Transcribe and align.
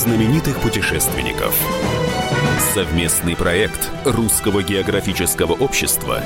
знаменитых 0.00 0.58
путешественников. 0.60 1.54
Совместный 2.72 3.36
проект 3.36 3.90
Русского 4.06 4.62
географического 4.62 5.52
общества 5.52 6.22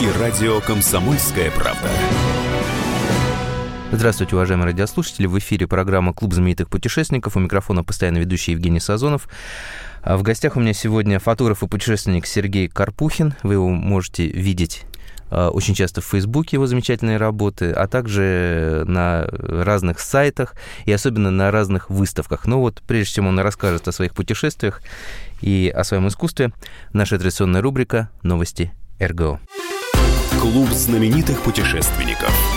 и 0.00 0.08
радио 0.18 0.62
«Комсомольская 0.62 1.50
правда». 1.50 1.90
Здравствуйте, 3.92 4.34
уважаемые 4.36 4.68
радиослушатели. 4.68 5.26
В 5.26 5.38
эфире 5.38 5.66
программа 5.66 6.14
«Клуб 6.14 6.32
знаменитых 6.32 6.70
путешественников». 6.70 7.36
У 7.36 7.40
микрофона 7.40 7.84
постоянно 7.84 8.16
ведущий 8.16 8.52
Евгений 8.52 8.80
Сазонов. 8.80 9.28
А 10.00 10.16
в 10.16 10.22
гостях 10.22 10.56
у 10.56 10.60
меня 10.60 10.72
сегодня 10.72 11.18
фотограф 11.18 11.62
и 11.62 11.66
путешественник 11.66 12.24
Сергей 12.24 12.68
Карпухин. 12.68 13.34
Вы 13.42 13.54
его 13.54 13.68
можете 13.68 14.26
видеть 14.28 14.84
очень 15.52 15.74
часто 15.74 16.00
в 16.00 16.04
Фейсбуке 16.04 16.56
его 16.56 16.66
замечательные 16.66 17.16
работы, 17.16 17.70
а 17.70 17.86
также 17.86 18.84
на 18.86 19.26
разных 19.30 20.00
сайтах 20.00 20.54
и 20.84 20.92
особенно 20.92 21.30
на 21.30 21.50
разных 21.50 21.90
выставках. 21.90 22.46
Но 22.46 22.60
вот 22.60 22.82
прежде 22.86 23.14
чем 23.14 23.26
он 23.26 23.38
расскажет 23.38 23.88
о 23.88 23.92
своих 23.92 24.14
путешествиях 24.14 24.82
и 25.40 25.72
о 25.74 25.84
своем 25.84 26.08
искусстве, 26.08 26.52
наша 26.92 27.18
традиционная 27.18 27.62
рубрика 27.62 28.10
«Новости 28.22 28.72
РГО». 29.00 29.40
Клуб 30.40 30.68
знаменитых 30.70 31.40
путешественников. 31.42 32.53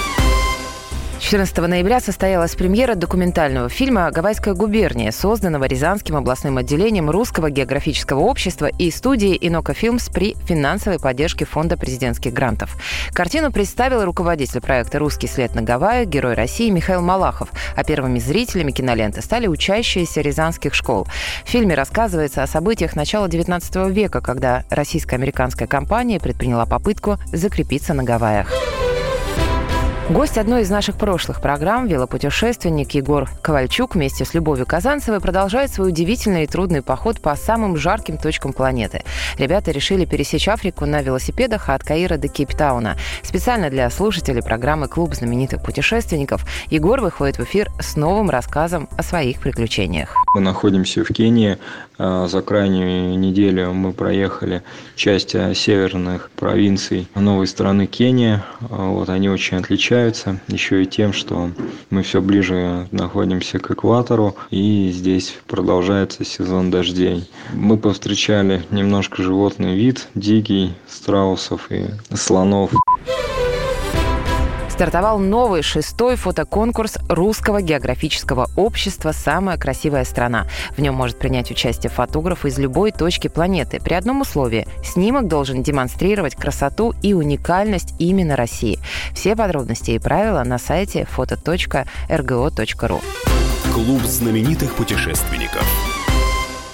14 1.28 1.58
ноября 1.58 2.00
состоялась 2.00 2.56
премьера 2.56 2.96
документального 2.96 3.68
фильма 3.68 4.10
«Гавайская 4.12 4.54
губерния», 4.54 5.12
созданного 5.12 5.66
Рязанским 5.66 6.16
областным 6.16 6.58
отделением 6.58 7.10
Русского 7.10 7.50
географического 7.50 8.22
общества 8.22 8.68
и 8.68 8.90
студией 8.90 9.38
«Инока 9.42 9.74
Филмс» 9.74 10.08
при 10.08 10.36
финансовой 10.46 11.00
поддержке 11.00 11.44
Фонда 11.44 11.76
президентских 11.76 12.32
грантов. 12.32 12.78
Картину 13.12 13.52
представил 13.52 14.06
руководитель 14.06 14.62
проекта 14.62 15.00
«Русский 15.00 15.28
след 15.28 15.54
на 15.54 15.62
Гавайи», 15.62 16.06
герой 16.06 16.34
России 16.34 16.70
Михаил 16.70 17.02
Малахов, 17.02 17.50
а 17.76 17.84
первыми 17.84 18.20
зрителями 18.20 18.72
киноленты 18.72 19.22
стали 19.22 19.48
учащиеся 19.48 20.22
рязанских 20.22 20.74
школ. 20.74 21.10
В 21.44 21.50
фильме 21.50 21.76
рассказывается 21.76 22.42
о 22.42 22.48
событиях 22.48 22.96
начала 22.96 23.28
XIX 23.28 23.92
века, 23.92 24.22
когда 24.22 24.64
российско-американская 24.70 25.68
компания 25.68 26.22
предприняла 26.22 26.66
попытку 26.66 27.18
закрепиться 27.34 27.94
на 27.94 28.06
Гавайях. 28.06 28.50
Гость 30.10 30.38
одной 30.38 30.62
из 30.62 30.70
наших 30.70 30.96
прошлых 30.98 31.42
программ, 31.42 31.86
велопутешественник 31.86 32.92
Егор 32.92 33.30
Ковальчук 33.42 33.96
вместе 33.96 34.24
с 34.24 34.34
Любовью 34.34 34.66
Казанцевой 34.66 35.20
продолжает 35.20 35.70
свой 35.70 35.90
удивительный 35.90 36.46
и 36.46 36.48
трудный 36.48 36.82
поход 36.82 37.20
по 37.20 37.36
самым 37.36 37.76
жарким 37.76 38.18
точкам 38.18 38.54
планеты. 38.54 39.04
Ребята 39.38 39.72
решили 39.72 40.06
пересечь 40.06 40.48
Африку 40.48 40.86
на 40.86 41.02
велосипедах 41.02 41.68
от 41.68 41.84
Каира 41.84 42.16
до 42.16 42.30
Кейптауна. 42.30 42.96
Специально 43.22 43.70
для 43.70 43.90
слушателей 43.90 44.42
программы 44.42 44.88
«Клуб 44.88 45.14
знаменитых 45.14 45.62
путешественников» 45.62 46.46
Егор 46.70 47.02
выходит 47.02 47.38
в 47.38 47.44
эфир 47.44 47.70
с 47.82 47.98
новым 47.98 48.30
рассказом 48.30 48.88
о 48.98 49.04
своих 49.04 49.42
приключениях. 49.42 50.16
Мы 50.34 50.40
находимся 50.40 51.04
в 51.04 51.10
Кении. 51.10 51.58
А, 51.98 52.28
за 52.28 52.42
крайнюю 52.42 53.18
неделю 53.18 53.74
мы 53.74 53.92
проехали 53.92 54.64
часть 54.96 55.36
а, 55.36 55.54
северных 55.54 56.30
провинций 56.36 57.08
новой 57.16 57.48
страны 57.48 57.88
Кения. 57.88 58.46
А, 58.70 58.90
вот 58.90 59.10
они 59.10 59.30
очень 59.30 59.58
отличаются 59.58 60.40
еще 60.48 60.84
и 60.84 60.86
тем, 60.86 61.14
что 61.14 61.50
мы 61.90 62.04
все 62.04 62.22
ближе 62.22 62.88
находимся 62.92 63.60
к 63.60 63.72
экватору, 63.72 64.36
и 64.52 64.92
здесь 64.94 65.36
продолжается 65.48 66.24
сезон 66.24 66.70
дождей. 66.70 67.30
Мы 67.54 67.78
повстречали 67.78 68.64
немножко 68.70 69.24
животный 69.24 69.76
вид, 69.76 70.08
дикий, 70.14 70.74
страусов 70.88 71.72
и 71.72 71.86
слонов 72.14 72.72
стартовал 74.78 75.18
новый 75.18 75.64
шестой 75.64 76.16
фотоконкурс 76.18 77.00
Русского 77.10 77.64
географического 77.64 78.48
общества 78.56 79.12
«Самая 79.12 79.58
красивая 79.58 80.06
страна». 80.06 80.46
В 80.78 80.82
нем 80.82 80.94
может 80.94 81.18
принять 81.18 81.50
участие 81.50 81.90
фотограф 81.90 82.46
из 82.46 82.60
любой 82.60 82.92
точки 82.92 83.28
планеты. 83.28 83.80
При 83.80 83.96
одном 83.96 84.22
условии– 84.22 84.68
снимок 84.84 85.28
должен 85.28 85.64
демонстрировать 85.64 86.36
красоту 86.36 86.94
и 87.02 87.16
уникальность 87.16 87.96
именно 87.98 88.36
России. 88.36 88.78
Все 89.16 89.36
подробности 89.36 89.90
и 89.92 90.00
правила 90.00 90.44
на 90.44 90.60
сайте 90.60 91.08
foto.rgo.ru. 91.12 93.02
Клуб 93.74 94.02
знаменитых 94.04 94.76
путешественников. 94.76 95.66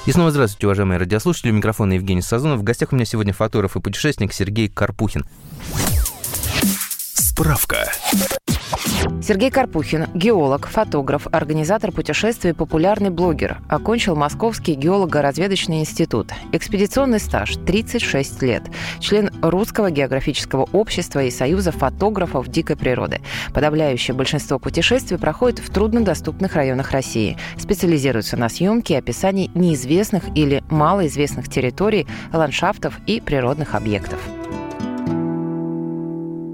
И 0.05 0.11
снова 0.11 0.31
здравствуйте, 0.31 0.67
уважаемые 0.67 0.99
радиослушатели. 0.99 1.51
У 1.51 1.55
микрофона 1.55 1.93
Евгений 1.93 2.21
Сазонов. 2.21 2.59
В 2.59 2.63
гостях 2.63 2.91
у 2.91 2.97
меня 2.97 3.05
сегодня 3.05 3.31
фотограф 3.31 3.77
и 3.77 3.79
путешественник 3.79 4.33
Сергей 4.33 4.67
Карпухин. 4.67 5.23
Справка. 7.35 7.91
Сергей 9.23 9.49
Карпухин, 9.49 10.05
геолог, 10.13 10.67
фотограф, 10.67 11.25
организатор 11.31 11.91
путешествий, 11.91 12.53
популярный 12.53 13.09
блогер. 13.09 13.57
Окончил 13.67 14.15
Московский 14.15 14.75
геолого-разведочный 14.75 15.79
институт. 15.79 16.29
Экспедиционный 16.51 17.19
стаж– 17.19 17.55
36 17.65 18.43
лет. 18.43 18.63
Член 18.99 19.31
Русского 19.41 19.89
географического 19.89 20.69
общества 20.73 21.23
и 21.23 21.31
Союза 21.31 21.71
фотографов 21.71 22.49
дикой 22.49 22.77
природы. 22.77 23.19
Подавляющее 23.51 24.13
большинство 24.13 24.59
путешествий 24.59 25.17
проходит 25.17 25.57
в 25.57 25.73
труднодоступных 25.73 26.53
районах 26.53 26.91
России. 26.91 27.39
Специализируется 27.57 28.37
на 28.37 28.47
съемке 28.47 28.93
и 28.93 28.97
описании 28.97 29.49
неизвестных 29.55 30.25
или 30.35 30.63
малоизвестных 30.69 31.49
территорий, 31.49 32.05
ландшафтов 32.31 32.99
и 33.07 33.19
природных 33.19 33.73
объектов. 33.73 34.19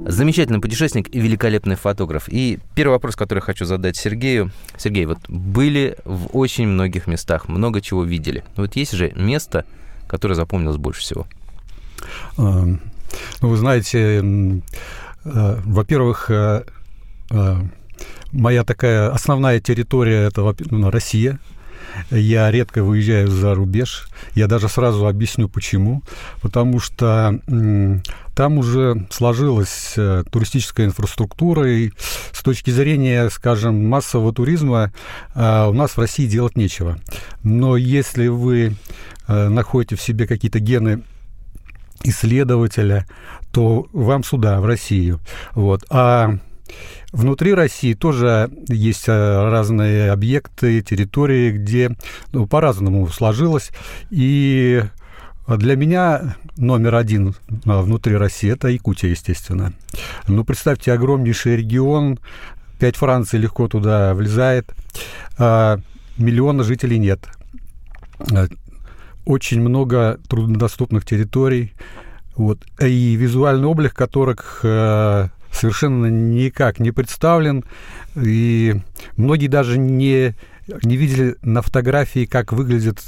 Замечательный 0.10 0.60
путешественник 0.60 1.14
и 1.14 1.20
великолепный 1.20 1.76
фотограф. 1.76 2.30
И 2.30 2.58
первый 2.74 2.94
вопрос, 2.94 3.16
который 3.16 3.42
хочу 3.42 3.66
задать 3.66 3.96
Сергею. 3.96 4.52
Сергей, 4.76 5.06
вот 5.06 5.20
были 5.28 5.98
в 6.04 6.36
очень 6.36 6.68
многих 6.68 7.06
местах, 7.06 7.48
много 7.48 7.80
чего 7.80 8.04
видели. 8.04 8.44
Вот 8.56 8.76
есть 8.76 8.94
же 8.94 9.12
место, 9.16 9.66
которое 10.08 10.34
запомнилось 10.34 10.78
больше 10.78 11.02
всего. 11.02 11.28
А, 12.38 12.66
ну, 12.66 12.80
вы 13.48 13.56
знаете, 13.56 14.24
а, 15.26 15.62
во-первых, 15.64 16.32
а, 16.32 16.64
моя 18.32 18.64
такая 18.64 19.12
основная 19.12 19.60
территория 19.60 20.28
это 20.28 20.56
ну, 20.72 20.90
Россия. 20.90 21.40
Я 22.12 22.52
редко 22.52 22.84
выезжаю 22.84 23.28
за 23.28 23.56
рубеж. 23.56 24.08
Я 24.36 24.48
даже 24.48 24.70
сразу 24.70 25.08
объясню, 25.08 25.50
почему. 25.50 26.04
Потому 26.42 26.80
что 26.80 27.40
там 28.40 28.58
уже 28.58 29.06
сложилась 29.10 29.96
э, 29.98 30.24
туристическая 30.32 30.86
инфраструктура, 30.86 31.70
и 31.70 31.92
с 32.32 32.42
точки 32.42 32.70
зрения, 32.70 33.30
скажем, 33.30 33.86
массового 33.90 34.32
туризма 34.32 34.94
э, 35.36 35.66
у 35.68 35.74
нас 35.74 35.92
в 35.92 35.98
России 35.98 36.26
делать 36.26 36.56
нечего. 36.56 36.98
Но 37.44 37.76
если 37.76 38.28
вы 38.28 38.76
э, 39.28 39.50
находите 39.50 39.98
в 39.98 40.02
себе 40.02 40.26
какие-то 40.26 40.60
гены 40.60 41.04
исследователя, 42.04 43.06
то 43.52 43.88
вам 43.92 44.24
сюда, 44.24 44.62
в 44.62 44.66
Россию. 44.66 45.20
Вот. 45.54 45.84
А 45.90 46.38
Внутри 47.12 47.54
России 47.54 47.94
тоже 47.94 48.52
есть 48.68 49.08
разные 49.08 50.12
объекты, 50.12 50.82
территории, 50.82 51.52
где 51.52 51.92
ну, 52.32 52.46
по-разному 52.46 53.08
сложилось. 53.08 53.72
И 54.12 54.84
для 55.58 55.76
меня 55.76 56.36
номер 56.58 56.96
один 56.96 57.36
а, 57.66 57.82
внутри 57.82 58.16
России– 58.16 58.52
это 58.54 58.68
Якутия, 58.68 59.10
естественно. 59.10 59.74
Ну, 60.28 60.44
представьте, 60.44 60.94
огромнейший 60.94 61.58
регион, 61.58 62.20
пять 62.80 62.96
Франций 62.96 63.40
легко 63.40 63.68
туда 63.68 64.14
влезает, 64.14 64.72
а, 65.40 65.80
миллиона 66.18 66.64
жителей 66.64 67.00
нет. 67.00 67.28
Очень 69.26 69.62
много 69.62 70.20
труднодоступных 70.28 71.06
территорий, 71.06 71.74
вот, 72.36 72.60
и 72.80 73.16
визуальный 73.16 73.68
облик 73.68 73.94
которых 73.94 74.60
совершенно 75.52 76.08
никак 76.08 76.80
не 76.80 76.92
представлен, 76.92 77.64
и 78.16 78.76
многие 79.18 79.48
даже 79.48 79.78
не, 79.78 80.36
не 80.84 80.98
видели 80.98 81.36
на 81.42 81.62
фотографии, 81.62 82.26
как 82.26 82.54
выглядит 82.54 83.00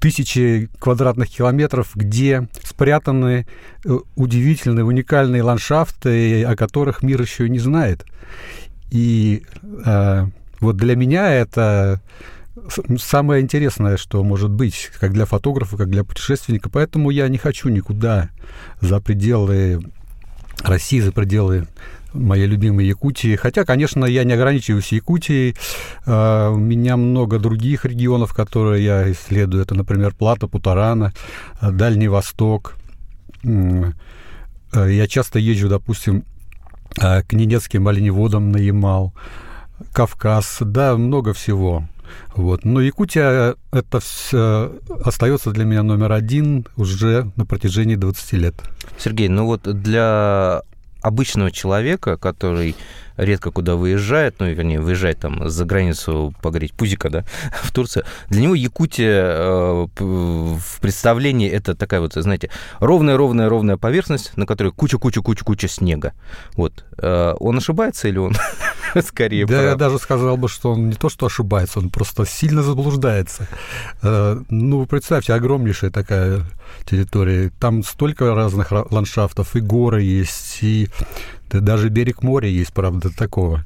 тысячи 0.00 0.68
квадратных 0.78 1.28
километров, 1.28 1.90
где 1.94 2.48
спрятаны 2.62 3.46
э, 3.84 3.98
удивительные, 4.14 4.84
уникальные 4.84 5.42
ландшафты, 5.42 6.44
о 6.44 6.56
которых 6.56 7.02
мир 7.02 7.20
еще 7.20 7.48
не 7.48 7.58
знает. 7.58 8.04
И 8.90 9.42
э, 9.84 10.26
вот 10.60 10.76
для 10.76 10.96
меня 10.96 11.32
это 11.32 12.00
самое 12.98 13.42
интересное, 13.42 13.96
что 13.96 14.22
может 14.22 14.50
быть, 14.50 14.90
как 14.98 15.12
для 15.12 15.24
фотографа, 15.26 15.76
как 15.76 15.90
для 15.90 16.04
путешественника. 16.04 16.70
Поэтому 16.70 17.10
я 17.10 17.28
не 17.28 17.38
хочу 17.38 17.68
никуда 17.68 18.30
за 18.80 19.00
пределы 19.00 19.80
России, 20.62 21.00
за 21.00 21.12
пределы 21.12 21.66
моей 22.12 22.46
любимой 22.46 22.86
Якутии. 22.86 23.36
Хотя, 23.36 23.64
конечно, 23.64 24.04
я 24.04 24.24
не 24.24 24.32
ограничиваюсь 24.32 24.92
Якутией. 24.92 25.56
А, 26.06 26.50
у 26.50 26.56
меня 26.56 26.96
много 26.96 27.38
других 27.38 27.84
регионов, 27.84 28.34
которые 28.34 28.84
я 28.84 29.12
исследую. 29.12 29.62
Это, 29.62 29.74
например, 29.74 30.14
Плата, 30.14 30.46
Путарана, 30.46 31.12
Дальний 31.60 32.08
Восток. 32.08 32.76
А, 33.44 34.86
я 34.86 35.06
часто 35.06 35.38
езжу, 35.38 35.68
допустим, 35.68 36.24
к 36.94 37.26
Ненецким 37.32 37.86
оленеводам 37.86 38.50
на 38.50 38.56
Ямал, 38.56 39.12
Кавказ. 39.92 40.58
Да, 40.60 40.96
много 40.96 41.32
всего. 41.34 41.84
Вот. 42.34 42.64
Но 42.64 42.80
Якутия 42.80 43.56
это 43.72 44.00
все 44.00 44.72
остается 45.04 45.50
для 45.50 45.64
меня 45.64 45.82
номер 45.82 46.12
один 46.12 46.66
уже 46.76 47.30
на 47.36 47.46
протяжении 47.46 47.96
20 47.96 48.32
лет. 48.34 48.54
Сергей, 48.98 49.28
ну 49.28 49.46
вот 49.46 49.62
для 49.62 50.62
обычного 51.02 51.50
человека, 51.50 52.16
который 52.16 52.74
редко 53.16 53.50
куда 53.50 53.74
выезжает, 53.74 54.36
ну, 54.38 54.46
вернее, 54.46 54.80
выезжает 54.80 55.18
там 55.18 55.48
за 55.48 55.64
границу 55.64 56.34
погреть 56.40 56.72
пузика, 56.72 57.10
да, 57.10 57.24
в 57.62 57.72
Турцию, 57.72 58.04
для 58.28 58.42
него 58.42 58.54
Якутия 58.54 59.24
э, 59.24 59.86
в 59.98 60.80
представлении 60.80 61.50
это 61.50 61.74
такая 61.74 62.00
вот, 62.00 62.14
знаете, 62.14 62.50
ровная-ровная-ровная 62.80 63.76
поверхность, 63.76 64.36
на 64.36 64.46
которой 64.46 64.72
куча-куча-куча-куча 64.72 65.68
снега. 65.68 66.12
Вот. 66.54 66.84
Э, 66.98 67.34
он 67.40 67.58
ошибается 67.58 68.08
или 68.08 68.18
он 68.18 68.34
скорее 69.02 69.46
Да, 69.46 69.62
я 69.62 69.74
даже 69.76 69.98
сказал 69.98 70.36
бы, 70.36 70.48
что 70.48 70.72
он 70.72 70.88
не 70.88 70.94
то, 70.94 71.08
что 71.08 71.26
ошибается, 71.26 71.78
он 71.78 71.90
просто 71.90 72.26
сильно 72.26 72.62
заблуждается. 72.62 73.48
Э, 74.02 74.40
ну, 74.50 74.86
представьте, 74.86 75.34
огромнейшая 75.34 75.90
такая 75.90 76.42
территория. 76.84 77.50
Там 77.58 77.82
столько 77.82 78.34
разных 78.34 78.70
ландшафтов, 78.72 79.56
и 79.56 79.60
горы 79.60 80.02
есть, 80.02 80.58
и 80.62 80.88
да 81.50 81.60
даже 81.60 81.88
берег 81.88 82.22
моря 82.22 82.48
есть, 82.48 82.72
правда, 82.72 83.10
такого. 83.10 83.64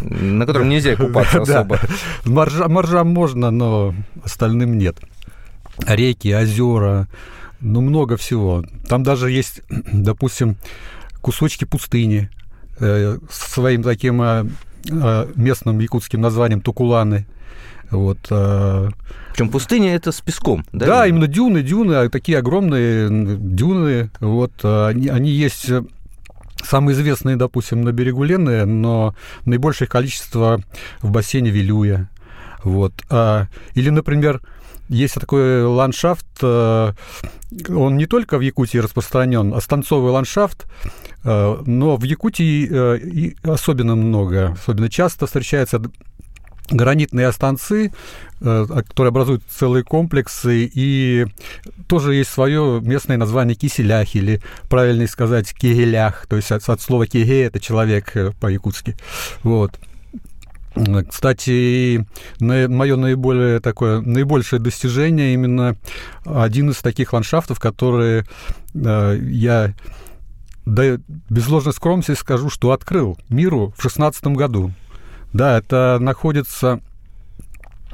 На 0.00 0.46
котором 0.46 0.68
нельзя 0.68 0.96
купаться 0.96 1.42
особо. 1.42 1.78
Моржа, 2.24 2.68
моржам 2.68 3.08
можно, 3.08 3.50
но 3.50 3.94
остальным 4.22 4.76
нет. 4.76 4.96
Реки, 5.86 6.34
озера, 6.34 7.08
ну, 7.60 7.80
много 7.80 8.16
всего. 8.16 8.64
Там 8.88 9.02
даже 9.02 9.30
есть, 9.30 9.62
допустим, 9.68 10.56
кусочки 11.20 11.64
пустыни 11.64 12.28
своим 13.30 13.82
таким 13.82 14.22
э, 14.22 14.46
э, 14.90 15.26
местным 15.36 15.78
якутским 15.78 16.20
названием 16.20 16.60
Тукуланы. 16.60 17.26
Вот, 17.90 18.18
э... 18.30 18.88
Причем 19.32 19.50
пустыня 19.50 19.94
это 19.94 20.12
с 20.12 20.20
песком, 20.20 20.64
да? 20.72 20.86
Да, 20.86 21.06
именно 21.06 21.26
дюны, 21.26 21.62
дюны, 21.62 21.92
а 21.94 22.08
такие 22.08 22.38
огромные 22.38 23.08
дюны. 23.10 24.10
Вот, 24.20 24.52
э, 24.62 24.86
они, 24.86 25.08
они 25.08 25.30
есть 25.30 25.70
Самые 26.62 26.94
известные, 26.94 27.36
допустим, 27.36 27.82
на 27.82 27.92
берегу 27.92 28.22
Лены, 28.22 28.64
но 28.64 29.14
наибольшее 29.44 29.88
количество 29.88 30.60
в 31.00 31.10
бассейне 31.10 31.50
Вилюя. 31.50 32.08
Вот. 32.62 32.92
А, 33.10 33.48
или, 33.74 33.90
например, 33.90 34.40
есть 34.88 35.14
такой 35.14 35.64
ландшафт, 35.64 36.26
э, 36.42 36.92
он 37.68 37.96
не 37.96 38.06
только 38.06 38.38
в 38.38 38.40
Якутии 38.40 38.78
распространен, 38.78 39.52
а 39.54 39.60
станцовый 39.60 40.12
ландшафт, 40.12 40.64
э, 40.64 40.88
но 41.24 41.96
в 41.96 42.02
Якутии 42.02 42.68
э, 42.70 43.32
особенно 43.42 43.94
много, 43.94 44.56
особенно 44.60 44.88
часто 44.88 45.26
встречается 45.26 45.80
гранитные 46.70 47.26
останцы, 47.26 47.92
э, 48.40 48.66
которые 48.88 49.10
образуют 49.10 49.42
целые 49.48 49.84
комплексы, 49.84 50.70
и 50.72 51.26
тоже 51.86 52.14
есть 52.14 52.30
свое 52.30 52.80
местное 52.82 53.16
название 53.16 53.54
киселях, 53.54 54.14
или, 54.14 54.40
правильнее 54.68 55.08
сказать, 55.08 55.52
кегелях, 55.52 56.26
то 56.28 56.36
есть 56.36 56.50
от, 56.50 56.68
от 56.68 56.80
слова 56.80 57.06
кеге– 57.06 57.42
это 57.44 57.60
человек 57.60 58.16
э, 58.16 58.32
по-якутски. 58.40 58.96
Вот. 59.42 59.78
Кстати, 61.10 62.06
мое 62.40 62.96
наиболее 62.96 63.60
такое, 63.60 64.00
наибольшее 64.00 64.58
достижение 64.58 65.34
именно 65.34 65.76
один 66.24 66.70
из 66.70 66.78
таких 66.78 67.12
ландшафтов, 67.12 67.60
которые 67.60 68.24
э, 68.74 69.18
я 69.20 69.74
да, 70.64 70.98
без 71.28 71.48
ложной 71.48 71.74
скромности 71.74 72.14
скажу, 72.14 72.50
что 72.50 72.72
открыл 72.72 73.18
миру 73.28 73.74
в 73.76 73.82
16 73.82 74.24
году. 74.28 74.72
Да, 75.32 75.58
это 75.58 75.98
находится 76.00 76.80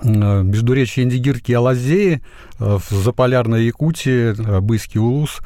э, 0.03 0.43
междуречье 0.43 1.05
Индигирки 1.05 1.53
и 1.53 1.55
Алазеи 1.55 2.21
э, 2.59 2.79
в 2.79 2.91
заполярной 2.91 3.65
Якутии, 3.65 4.35
э, 4.37 4.61
Быский 4.61 5.01
Улус. 5.01 5.39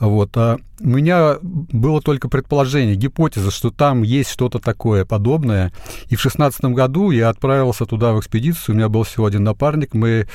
Вот. 0.00 0.36
А 0.36 0.56
у 0.80 0.88
меня 0.88 1.36
было 1.42 2.00
только 2.00 2.28
предположение, 2.28 2.96
гипотеза, 2.96 3.50
что 3.50 3.70
там 3.70 4.02
есть 4.02 4.30
что-то 4.30 4.58
такое 4.58 5.04
подобное. 5.04 5.70
И 6.08 6.16
в 6.16 6.20
шестнадцатом 6.20 6.74
году 6.74 7.10
я 7.10 7.28
отправился 7.28 7.84
туда 7.84 8.14
в 8.14 8.20
экспедицию. 8.20 8.74
У 8.74 8.78
меня 8.78 8.88
был 8.88 9.02
всего 9.04 9.26
один 9.26 9.44
напарник. 9.44 9.94
Мы 9.94 10.26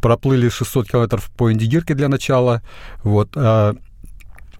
проплыли 0.00 0.48
600 0.48 0.90
километров 0.90 1.30
по 1.36 1.50
Индигирке 1.50 1.94
для 1.94 2.08
начала. 2.08 2.62
Вот. 3.02 3.30
А 3.36 3.74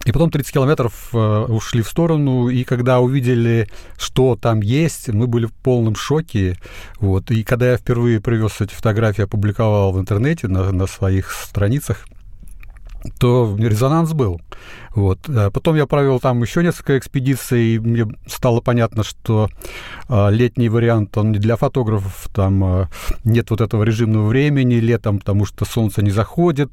и 0.05 0.11
потом 0.11 0.29
30 0.29 0.53
километров 0.53 1.09
э, 1.13 1.45
ушли 1.47 1.81
в 1.81 1.87
сторону, 1.87 2.49
и 2.49 2.63
когда 2.63 2.99
увидели, 2.99 3.69
что 3.97 4.35
там 4.35 4.61
есть, 4.61 5.07
мы 5.09 5.27
были 5.27 5.45
в 5.45 5.53
полном 5.53 5.95
шоке. 5.95 6.57
Вот. 6.99 7.31
И 7.31 7.43
когда 7.43 7.71
я 7.71 7.77
впервые 7.77 8.19
привез 8.19 8.59
эти 8.59 8.73
фотографии, 8.73 9.23
опубликовал 9.23 9.93
в 9.93 9.99
интернете 9.99 10.47
на, 10.47 10.71
на 10.71 10.87
своих 10.87 11.31
страницах, 11.31 12.05
то 13.19 13.55
резонанс 13.57 14.13
был. 14.13 14.41
Вот. 14.95 15.19
А 15.29 15.49
потом 15.51 15.75
я 15.75 15.85
провел 15.85 16.19
там 16.19 16.41
еще 16.41 16.63
несколько 16.63 16.97
экспедиций, 16.97 17.75
и 17.75 17.79
мне 17.79 18.05
стало 18.27 18.61
понятно, 18.61 19.03
что 19.03 19.49
а, 20.07 20.29
летний 20.29 20.69
вариант, 20.69 21.17
он 21.17 21.31
не 21.31 21.39
для 21.39 21.57
фотографов, 21.57 22.29
там 22.33 22.89
нет 23.23 23.49
вот 23.49 23.59
этого 23.59 23.83
режимного 23.83 24.27
времени 24.27 24.75
летом, 24.75 25.19
потому 25.19 25.45
что 25.45 25.65
солнце 25.65 26.01
не 26.01 26.11
заходит. 26.11 26.71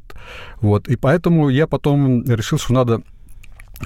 Вот. 0.61 0.89
И 0.89 0.97
поэтому 0.97 1.49
я 1.49 1.67
потом 1.67 2.23
решил, 2.25 2.59
что 2.59 2.75
надо 2.75 3.03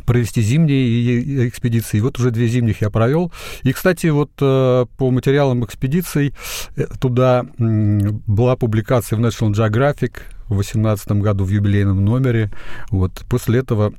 провести 0.02 0.42
зимние 0.42 1.48
экспедиции. 1.48 2.00
Вот 2.00 2.18
уже 2.18 2.30
две 2.30 2.48
зимних 2.48 2.82
я 2.82 2.90
провел. 2.90 3.32
И, 3.62 3.72
кстати, 3.72 4.08
вот 4.08 4.30
э, 4.40 4.86
по 4.96 5.10
материалам 5.10 5.64
экспедиций 5.64 6.34
э, 6.76 6.86
туда 7.00 7.46
была 7.58 8.56
публикация 8.56 9.16
в 9.16 9.20
National 9.20 9.52
Geographic 9.52 10.18
в 10.46 10.54
2018 10.54 11.12
году 11.12 11.44
в 11.44 11.48
юбилейном 11.48 12.04
номере. 12.04 12.50
Вот 12.90 13.24
после 13.28 13.60
этого 13.60 13.94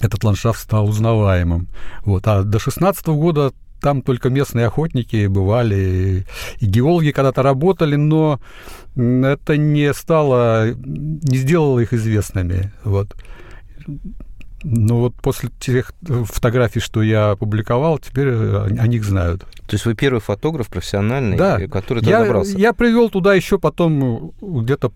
этот 0.00 0.24
ландшафт 0.24 0.60
стал 0.60 0.88
узнаваемым. 0.88 1.68
Вот. 2.04 2.26
А 2.26 2.42
до 2.42 2.50
2016 2.50 3.06
года 3.08 3.52
там 3.80 4.02
только 4.02 4.30
местные 4.30 4.66
охотники 4.66 5.26
бывали, 5.26 6.24
и 6.60 6.66
геологи 6.66 7.10
когда-то 7.12 7.42
работали, 7.42 7.96
но 7.96 8.40
это 8.96 9.56
не 9.56 9.92
стало, 9.94 10.72
не 10.74 11.36
сделало 11.36 11.80
их 11.80 11.92
известными. 11.92 12.72
Вот. 12.84 13.14
Ну 14.62 15.00
вот 15.00 15.14
после 15.16 15.50
тех 15.60 15.92
фотографий, 16.02 16.80
что 16.80 17.02
я 17.02 17.32
опубликовал, 17.32 17.98
теперь 17.98 18.30
о 18.30 18.86
них 18.86 19.04
знают. 19.04 19.42
То 19.66 19.74
есть 19.74 19.84
вы 19.84 19.94
первый 19.94 20.20
фотограф 20.20 20.68
профессиональный, 20.68 21.36
да. 21.36 21.58
который 21.68 22.00
туда 22.00 22.10
я, 22.10 22.24
добрался? 22.24 22.56
Я 22.56 22.72
привел 22.72 23.10
туда 23.10 23.34
еще 23.34 23.58
потом 23.58 24.32
где-то 24.40 24.92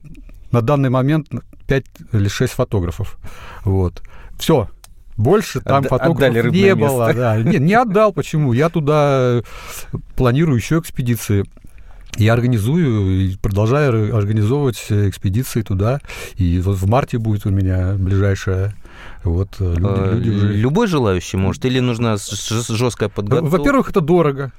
на 0.51 0.63
данный 0.63 0.91
момент 0.91 1.29
5 1.67 1.85
или 2.13 2.29
6 2.29 2.53
фотографов. 2.53 3.19
Вот. 3.65 4.03
Все. 4.39 4.69
Больше 5.17 5.61
там 5.61 5.85
Отда- 5.85 5.89
фотографов 5.89 6.53
не 6.53 6.75
было. 6.75 7.13
Да. 7.13 7.37
Не, 7.43 7.59
не 7.59 7.75
отдал. 7.75 8.13
Почему? 8.13 8.53
Я 8.53 8.71
туда 8.71 9.43
планирую 10.17 10.57
еще 10.57 10.79
экспедиции. 10.79 11.45
Я 12.17 12.33
организую 12.33 13.29
и 13.29 13.37
продолжаю 13.37 14.17
организовывать 14.17 14.85
экспедиции 14.89 15.63
туда. 15.63 16.01
И 16.37 16.59
вот 16.61 16.79
в 16.79 16.89
марте 16.89 17.19
будет 17.19 17.47
у 17.47 17.51
меня 17.51 17.95
ближайшая 17.95 18.75
вот 19.25 19.57
э, 19.61 19.75
люди, 19.75 19.85
а, 19.85 20.15
люди 20.15 20.31
уже... 20.31 20.53
Любой 20.55 20.87
желающий 20.87 21.37
может, 21.37 21.65
или 21.65 21.81
нужна 21.81 22.17
жесткая 22.19 23.09
подготовка? 23.09 23.57
Во-первых, 23.57 23.91
это 23.91 24.01
дорого. 24.01 24.53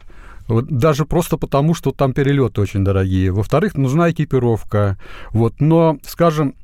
Вот 0.47 0.65
даже 0.67 1.05
просто 1.05 1.37
потому, 1.37 1.73
что 1.73 1.91
там 1.91 2.13
перелеты 2.13 2.61
очень 2.61 2.83
дорогие. 2.83 3.31
Во-вторых, 3.31 3.75
нужна 3.75 4.11
экипировка. 4.11 4.97
Вот. 5.31 5.59
Но, 5.59 5.97
скажем, 6.05 6.55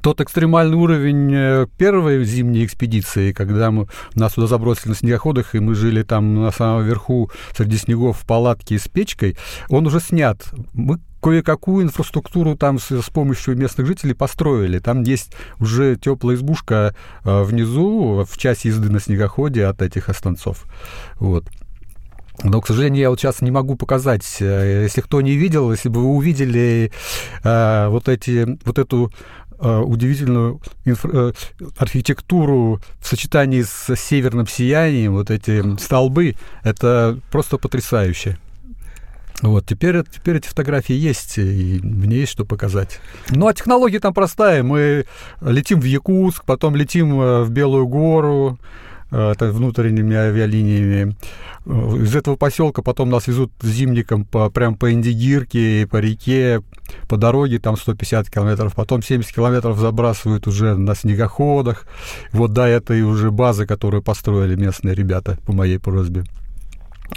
тот 0.00 0.20
экстремальный 0.20 0.76
уровень 0.76 1.32
э, 1.34 1.66
первой 1.76 2.24
зимней 2.24 2.64
экспедиции, 2.64 3.32
когда 3.32 3.70
мы, 3.70 3.88
нас 4.14 4.34
туда 4.34 4.46
забросили 4.46 4.90
на 4.90 4.94
снегоходах, 4.94 5.54
и 5.54 5.60
мы 5.60 5.74
жили 5.74 6.02
там 6.02 6.34
на 6.42 6.50
самом 6.50 6.84
верху 6.84 7.30
среди 7.56 7.76
снегов 7.76 8.18
в 8.18 8.26
палатке 8.26 8.78
с 8.78 8.88
печкой, 8.88 9.36
он 9.68 9.86
уже 9.86 10.00
снят. 10.00 10.42
Мы 10.72 10.98
кое-какую 11.22 11.84
инфраструктуру 11.84 12.56
там 12.56 12.78
с, 12.78 12.90
с 12.90 13.10
помощью 13.10 13.56
местных 13.56 13.86
жителей 13.86 14.14
построили. 14.14 14.80
Там 14.80 15.02
есть 15.02 15.32
уже 15.60 15.96
теплая 15.96 16.36
избушка 16.36 16.94
э, 17.24 17.42
внизу, 17.42 18.26
в 18.28 18.38
час 18.38 18.64
езды 18.64 18.90
на 18.90 19.00
снегоходе 19.00 19.66
от 19.66 19.82
этих 19.82 20.08
останцов. 20.08 20.64
Вот. 21.16 21.44
Но, 22.42 22.60
к 22.60 22.66
сожалению, 22.66 23.02
я 23.02 23.10
вот 23.10 23.20
сейчас 23.20 23.40
не 23.40 23.50
могу 23.50 23.76
показать. 23.76 24.38
Э, 24.40 24.82
если 24.82 25.00
кто 25.00 25.20
не 25.20 25.36
видел, 25.36 25.70
если 25.70 25.88
бы 25.88 26.00
вы 26.00 26.08
увидели 26.08 26.90
э, 27.44 27.88
вот, 27.88 28.08
эти, 28.08 28.58
вот 28.64 28.78
эту 28.78 29.12
удивительную 29.68 30.60
инфра- 30.84 31.30
э, 31.30 31.32
архитектуру 31.76 32.80
в 33.00 33.06
сочетании 33.06 33.62
с 33.62 33.94
северным 33.96 34.46
сиянием, 34.46 35.12
вот 35.12 35.30
эти 35.30 35.76
столбы, 35.78 36.36
это 36.62 37.18
просто 37.30 37.58
потрясающе. 37.58 38.38
Вот, 39.42 39.66
теперь, 39.66 40.02
теперь 40.04 40.36
эти 40.36 40.46
фотографии 40.46 40.94
есть, 40.94 41.36
и 41.38 41.80
мне 41.82 42.18
есть 42.18 42.32
что 42.32 42.44
показать. 42.44 43.00
Ну, 43.30 43.48
а 43.48 43.54
технология 43.54 43.98
там 43.98 44.14
простая. 44.14 44.62
Мы 44.62 45.06
летим 45.40 45.80
в 45.80 45.84
Якутск, 45.84 46.44
потом 46.44 46.76
летим 46.76 47.20
э, 47.20 47.42
в 47.42 47.50
Белую 47.50 47.88
гору, 47.88 48.58
э, 48.60 48.91
внутренними 49.12 50.16
авиалиниями. 50.16 51.14
Из 51.66 52.16
этого 52.16 52.36
поселка 52.36 52.82
потом 52.82 53.10
нас 53.10 53.28
везут 53.28 53.52
зимником 53.62 54.24
по, 54.24 54.50
прям 54.50 54.74
по 54.74 54.92
Индигирке, 54.92 55.86
по 55.86 55.98
реке, 55.98 56.62
по 57.08 57.16
дороге, 57.16 57.58
там 57.60 57.76
150 57.76 58.28
километров, 58.30 58.74
потом 58.74 59.02
70 59.02 59.32
километров 59.32 59.78
забрасывают 59.78 60.46
уже 60.48 60.74
на 60.74 60.94
снегоходах. 60.94 61.86
Вот 62.32 62.52
до 62.52 62.66
этой 62.66 63.02
уже 63.02 63.30
базы, 63.30 63.66
которую 63.66 64.02
построили 64.02 64.56
местные 64.56 64.94
ребята 64.94 65.38
по 65.46 65.52
моей 65.52 65.78
просьбе. 65.78 66.24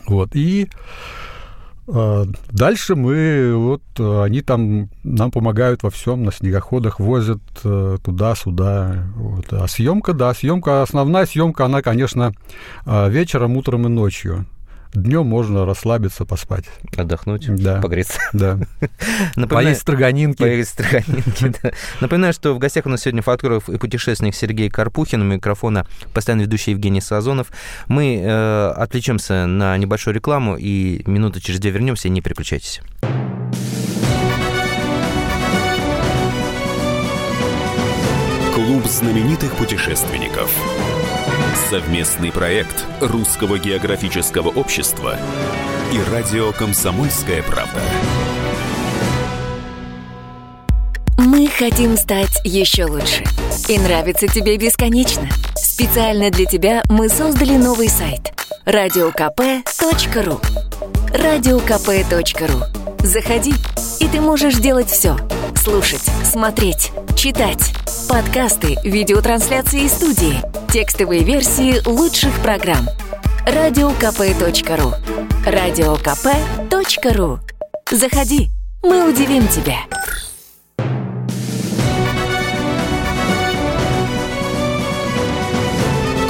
Вот, 0.06 0.36
и 0.36 0.70
Дальше 1.88 2.96
мы, 2.96 3.54
вот, 3.56 3.84
они 4.00 4.42
там 4.42 4.90
нам 5.04 5.32
помогают 5.32 5.84
во 5.84 5.90
всем, 5.92 6.24
на 6.24 6.32
снегоходах 6.32 7.00
возят 7.00 7.42
э, 7.64 7.98
туда-сюда. 8.04 9.06
Вот. 9.16 9.54
А 9.54 9.68
съемка, 9.68 10.14
да, 10.14 10.34
съемка, 10.34 10.82
основная 10.82 11.26
съемка, 11.26 11.66
она, 11.66 11.82
конечно, 11.82 12.34
а, 12.86 13.08
вечером, 13.08 13.56
утром 13.58 13.86
и 13.86 13.90
ночью. 13.90 14.46
Днем 14.96 15.26
можно 15.26 15.66
расслабиться, 15.66 16.26
поспать. 16.26 16.66
Отдохнуть, 16.96 17.54
да. 17.54 17.82
погреться. 17.82 18.20
Да. 18.32 18.58
Напоминаю, 19.36 19.68
Поесть 19.68 19.82
строганинки. 19.82 20.38
Поесть 20.38 20.70
строганинки, 20.70 21.54
да. 21.62 21.72
Напоминаю, 22.00 22.32
что 22.32 22.54
в 22.54 22.60
гостях 22.60 22.86
у 22.86 22.90
нас 22.90 23.02
сегодня 23.02 23.22
фотограф 23.22 23.70
и 23.70 23.78
путешественник 23.78 24.36
Сергей 24.36 24.70
Карпухин, 24.70 25.22
у 25.22 25.26
микрофона 25.26 25.86
постоянно 26.14 26.44
ведущий 26.44 26.72
Евгений 26.72 27.02
Сазонов. 27.02 27.52
Мы 27.88 28.22
э, 28.24 28.68
отвлечемся 28.78 29.46
на 29.46 29.78
небольшую 29.78 30.16
рекламу 30.16 30.56
и 30.58 31.02
минуту 31.06 31.42
через 31.42 31.60
две 31.60 31.72
вернемся, 31.72 32.08
не 32.08 32.22
переключайтесь. 32.22 32.80
Клуб 38.54 38.86
знаменитых 38.86 39.54
путешественников. 39.58 40.50
Совместный 41.56 42.34
проект 42.34 42.86
Русского 43.00 43.58
географического 43.58 44.50
общества 44.50 45.18
и 45.92 46.12
радио 46.12 46.52
«Комсомольская 46.52 47.42
правда». 47.44 47.80
Мы 51.18 51.48
хотим 51.48 51.96
стать 51.96 52.42
еще 52.44 52.86
лучше. 52.86 53.24
И 53.70 53.80
нравится 53.80 54.28
тебе 54.28 54.58
бесконечно. 54.58 55.30
Специально 55.56 56.30
для 56.30 56.46
тебя 56.46 56.84
мы 56.90 57.08
создали 57.08 57.56
новый 57.56 57.88
сайт– 57.88 58.34
радиокп.ру 58.66 60.42
радиокп.ру 61.14 62.64
Заходи, 63.06 63.54
и 64.02 64.08
ты 64.08 64.20
можешь 64.20 64.56
делать 64.56 64.90
все. 64.90 65.18
Слушать, 65.56 66.04
смотреть, 66.24 66.92
читать. 67.16 67.74
Подкасты, 68.10 68.76
видеотрансляции 68.84 69.86
из 69.86 69.94
студии, 69.94 70.42
текстовые 70.76 71.24
версии 71.24 71.82
лучших 71.88 72.38
программ. 72.42 72.86
радиокп.ру 73.48 74.92
радиокп.ру 75.46 77.40
Заходи, 77.90 78.50
мы 78.84 79.10
удивим 79.10 79.48
тебя. 79.48 79.78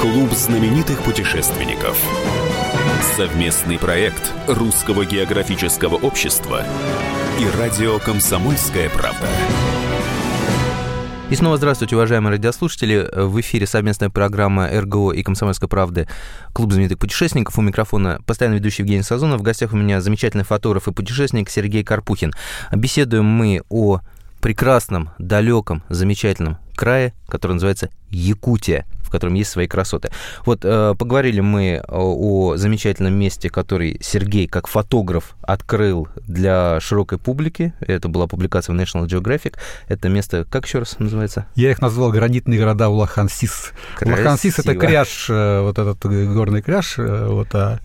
Клуб 0.00 0.30
знаменитых 0.30 1.02
путешественников. 1.02 1.98
Совместный 3.16 3.80
проект 3.80 4.32
Русского 4.46 5.04
географического 5.04 5.96
общества 5.96 6.62
и 7.40 7.58
радио 7.58 7.98
«Комсомольская 7.98 8.90
правда». 8.90 9.26
И 11.28 11.34
снова 11.34 11.56
здравствуйте, 11.56 11.96
уважаемые 11.96 12.30
радиослушатели. 12.30 13.10
В 13.12 13.40
эфире 13.40 13.66
совместная 13.66 14.10
программа 14.10 14.68
РГО 14.68 15.10
и 15.10 15.24
«Комсомольской 15.24 15.68
правды» 15.68 16.06
Клуб 16.52 16.70
знаменитых 16.70 17.00
путешественников. 17.00 17.58
У 17.58 17.62
микрофона 17.62 18.20
постоянно 18.26 18.54
ведущий 18.54 18.82
Евгений 18.82 19.02
Сазонов. 19.02 19.40
В 19.40 19.42
гостях 19.42 19.72
у 19.72 19.76
меня 19.76 20.00
замечательный 20.00 20.44
фотограф 20.44 20.86
и 20.86 20.92
путешественник 20.92 21.50
Сергей 21.50 21.82
Карпухин. 21.82 22.32
Беседуем 22.70 23.24
мы 23.24 23.62
о 23.70 24.02
прекрасном, 24.40 25.10
далеком, 25.18 25.82
замечательном 25.88 26.58
крае, 26.76 27.12
который 27.26 27.54
называется 27.54 27.90
Якутия 28.10 28.86
в 29.06 29.10
котором 29.10 29.34
есть 29.34 29.50
свои 29.50 29.66
красоты. 29.66 30.10
Вот 30.44 30.64
э, 30.64 30.94
поговорили 30.98 31.40
мы 31.40 31.82
о, 31.88 32.50
о 32.52 32.56
замечательном 32.56 33.14
месте, 33.14 33.48
который 33.48 33.98
Сергей 34.02 34.46
как 34.48 34.66
фотограф 34.66 35.36
открыл 35.42 36.08
для 36.26 36.80
широкой 36.80 37.18
публики. 37.18 37.72
Это 37.80 38.08
была 38.08 38.26
публикация 38.26 38.74
в 38.74 38.80
National 38.80 39.06
Geographic. 39.06 39.54
Это 39.88 40.08
место, 40.08 40.44
как 40.44 40.66
еще 40.66 40.80
раз 40.80 40.98
называется? 40.98 41.46
Я 41.54 41.70
их 41.70 41.80
назвал 41.80 42.10
гранитные 42.10 42.58
города 42.58 42.88
Улахансис. 42.88 43.72
Улахансис 44.00 44.58
это 44.58 44.74
кряж, 44.74 45.26
э, 45.30 45.60
вот 45.60 45.78
этот 45.78 46.04
горный 46.04 46.62
кряж, 46.62 46.98
э, 46.98 47.26
вот, 47.28 47.54
а, 47.54 47.80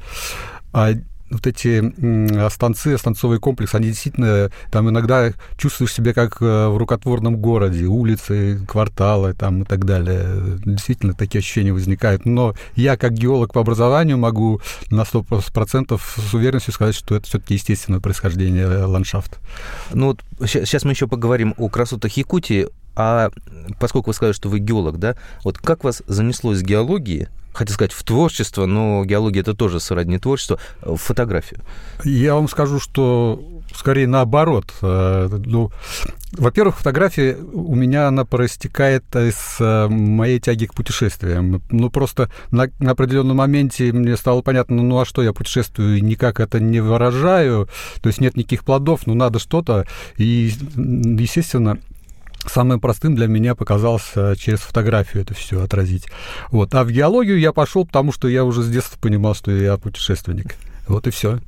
а 0.73 0.93
вот 1.31 1.47
эти 1.47 2.49
станции, 2.49 2.95
станцовый 2.97 3.39
комплекс, 3.39 3.73
они 3.73 3.87
действительно, 3.87 4.51
там 4.69 4.89
иногда 4.89 5.31
чувствуешь 5.57 5.93
себя 5.93 6.13
как 6.13 6.41
э, 6.41 6.67
в 6.67 6.77
рукотворном 6.77 7.37
городе, 7.37 7.85
улицы, 7.85 8.59
кварталы 8.67 9.33
там 9.33 9.63
и 9.63 9.65
так 9.65 9.85
далее. 9.85 10.59
Действительно, 10.65 11.13
такие 11.13 11.39
ощущения 11.39 11.73
возникают. 11.73 12.25
Но 12.25 12.53
я, 12.75 12.97
как 12.97 13.13
геолог 13.13 13.53
по 13.53 13.61
образованию, 13.61 14.17
могу 14.17 14.61
на 14.89 15.01
100% 15.01 15.99
с 15.99 16.33
уверенностью 16.33 16.73
сказать, 16.73 16.95
что 16.95 17.15
это 17.15 17.25
все-таки 17.27 17.55
естественное 17.55 17.99
происхождение 17.99 18.65
э, 18.65 18.85
ландшафта. 18.85 19.37
Ну 19.93 20.07
вот 20.07 20.21
сейчас 20.47 20.83
мы 20.83 20.91
еще 20.91 21.07
поговорим 21.07 21.53
о 21.57 21.69
красотах 21.69 22.11
Якутии, 22.17 22.67
а 22.95 23.29
поскольку 23.79 24.09
вы 24.09 24.13
сказали, 24.13 24.33
что 24.33 24.49
вы 24.49 24.59
геолог, 24.59 24.97
да, 24.99 25.15
вот 25.43 25.57
как 25.57 25.83
вас 25.83 26.03
занесло 26.07 26.53
из 26.53 26.61
геологии 26.61 27.29
хотел 27.61 27.75
сказать, 27.75 27.93
в 27.93 28.03
творчество, 28.03 28.65
но 28.65 29.05
геология 29.05 29.41
это 29.41 29.53
тоже 29.53 29.79
сродни 29.79 30.17
творчеству, 30.17 30.59
в 30.81 30.97
фотографию? 30.97 31.61
Я 32.03 32.35
вам 32.35 32.47
скажу, 32.49 32.79
что 32.79 33.41
скорее 33.75 34.07
наоборот. 34.07 34.73
Э, 34.81 35.27
ну, 35.45 35.71
во-первых, 36.33 36.77
фотография 36.77 37.35
у 37.35 37.75
меня 37.75 38.07
она 38.07 38.25
проистекает 38.25 39.03
из 39.15 39.57
э, 39.59 39.87
моей 39.87 40.39
тяги 40.39 40.65
к 40.65 40.73
путешествиям. 40.73 41.61
Ну, 41.69 41.89
просто 41.89 42.29
на, 42.51 42.69
на 42.79 42.91
определенном 42.91 43.37
моменте 43.37 43.91
мне 43.91 44.17
стало 44.17 44.41
понятно, 44.41 44.81
ну, 44.81 44.99
а 44.99 45.05
что 45.05 45.21
я 45.21 45.33
путешествую, 45.33 46.03
никак 46.03 46.39
это 46.39 46.59
не 46.59 46.79
выражаю, 46.79 47.69
то 48.01 48.07
есть 48.07 48.21
нет 48.21 48.35
никаких 48.37 48.63
плодов, 48.63 49.05
ну, 49.05 49.13
надо 49.13 49.39
что-то. 49.39 49.85
И, 50.17 50.51
естественно, 50.75 51.77
Самым 52.49 52.79
простым 52.79 53.15
для 53.15 53.27
меня 53.27 53.55
показалось 53.55 54.11
через 54.37 54.59
фотографию 54.59 55.23
это 55.23 55.33
все 55.33 55.61
отразить. 55.61 56.07
Вот. 56.49 56.73
А 56.75 56.83
в 56.83 56.91
геологию 56.91 57.39
я 57.39 57.53
пошел, 57.53 57.85
потому 57.85 58.11
что 58.11 58.27
я 58.27 58.43
уже 58.43 58.63
с 58.63 58.69
детства 58.69 58.97
понимал, 58.99 59.35
что 59.35 59.51
я 59.51 59.77
путешественник. 59.77 60.55
Вот 60.91 61.07
и 61.07 61.09
все. 61.09 61.39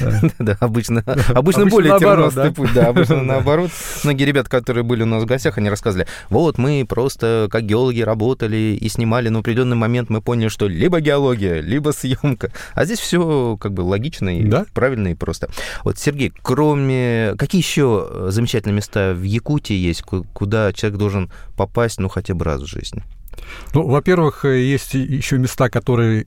Да, 0.38 0.56
обычно, 0.60 1.04
обычно 1.28 1.66
более 1.66 1.98
тернистый 1.98 2.52
путь, 2.52 2.72
да, 2.74 2.88
обычно 2.88 3.22
наоборот. 3.22 3.70
Многие 4.02 4.24
ребята, 4.24 4.48
которые 4.48 4.82
были 4.82 5.02
у 5.02 5.06
нас 5.06 5.22
в 5.22 5.26
гостях, 5.26 5.58
они 5.58 5.68
рассказывали, 5.68 6.08
вот 6.30 6.58
мы 6.58 6.86
просто 6.88 7.48
как 7.50 7.64
геологи 7.64 8.00
работали 8.00 8.78
и 8.80 8.88
снимали, 8.88 9.28
но 9.28 9.38
в 9.38 9.40
определенный 9.40 9.76
момент 9.76 10.08
мы 10.10 10.22
поняли, 10.22 10.48
что 10.48 10.66
либо 10.66 11.00
геология, 11.00 11.60
либо 11.60 11.90
съемка. 11.90 12.50
А 12.72 12.84
здесь 12.84 12.98
все 12.98 13.58
как 13.60 13.74
бы 13.74 13.82
логично 13.82 14.38
и 14.38 14.50
правильно 14.72 15.08
и 15.08 15.14
просто. 15.14 15.48
Вот, 15.84 15.98
Сергей, 15.98 16.32
кроме... 16.42 17.34
Какие 17.38 17.60
еще 17.60 18.28
замечательные 18.28 18.76
места 18.76 19.12
в 19.14 19.22
Якутии 19.22 19.76
есть, 19.76 20.02
куда 20.02 20.72
человек 20.72 20.98
должен 20.98 21.30
попасть, 21.56 22.00
ну, 22.00 22.08
хотя 22.08 22.34
бы 22.34 22.44
раз 22.44 22.62
в 22.62 22.66
жизни? 22.66 23.02
Ну, 23.72 23.86
во-первых, 23.86 24.44
есть 24.44 24.94
еще 24.94 25.38
места, 25.38 25.68
которые 25.68 26.26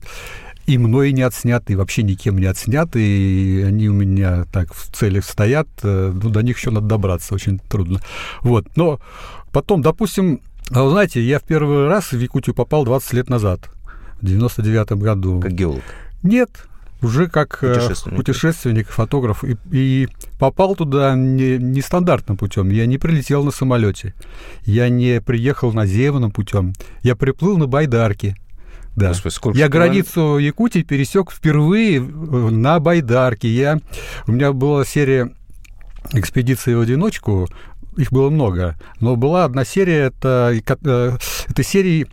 и 0.68 0.76
мной 0.76 1.12
не 1.12 1.22
отсняты, 1.22 1.72
и 1.72 1.76
вообще 1.76 2.02
никем 2.02 2.36
не 2.36 2.44
отсняты, 2.44 3.00
и 3.00 3.62
они 3.62 3.88
у 3.88 3.94
меня 3.94 4.44
так 4.52 4.74
в 4.74 4.94
целях 4.94 5.24
стоят, 5.24 5.66
э, 5.82 6.12
ну, 6.14 6.28
до 6.28 6.42
них 6.42 6.58
еще 6.58 6.70
надо 6.70 6.86
добраться, 6.86 7.34
очень 7.34 7.58
трудно. 7.58 8.00
Вот, 8.42 8.66
но 8.76 9.00
потом, 9.50 9.80
допустим, 9.80 10.42
а 10.70 10.82
вы 10.82 10.90
знаете, 10.90 11.22
я 11.22 11.38
в 11.38 11.44
первый 11.44 11.88
раз 11.88 12.12
в 12.12 12.20
Якутию 12.20 12.54
попал 12.54 12.84
20 12.84 13.14
лет 13.14 13.30
назад, 13.30 13.70
в 14.20 14.26
99 14.26 14.92
году. 14.92 15.40
Как 15.40 15.52
геолог? 15.52 15.82
Нет, 16.22 16.50
уже 17.00 17.28
как 17.28 17.64
э, 17.64 17.72
путешественник, 17.72 18.16
путешественник 18.16 18.88
фотограф, 18.88 19.44
и, 19.44 19.56
и 19.72 20.08
попал 20.38 20.76
туда 20.76 21.14
не, 21.14 21.56
нестандартным 21.56 22.36
путем. 22.36 22.68
Я 22.68 22.84
не 22.84 22.98
прилетел 22.98 23.42
на 23.42 23.52
самолете, 23.52 24.12
я 24.66 24.90
не 24.90 25.22
приехал 25.22 25.72
наземным 25.72 26.30
путем, 26.30 26.74
я 27.02 27.16
приплыл 27.16 27.56
на 27.56 27.66
байдарке. 27.66 28.36
Да. 28.98 29.08
Господи, 29.08 29.32
сколько 29.32 29.58
я 29.58 29.68
границу 29.68 30.38
Якутии 30.38 30.82
пересек 30.82 31.30
впервые 31.30 32.00
на 32.00 32.80
Байдарке. 32.80 33.48
Я, 33.48 33.78
у 34.26 34.32
меня 34.32 34.52
была 34.52 34.84
серия 34.84 35.32
экспедиции 36.12 36.74
в 36.74 36.80
одиночку 36.80 37.48
их 37.98 38.12
было 38.12 38.30
много. 38.30 38.76
Но 39.00 39.16
была 39.16 39.44
одна 39.44 39.64
серия, 39.64 40.06
это, 40.06 40.52
э, 40.54 41.16
этой 41.48 41.64
серии 41.64 42.06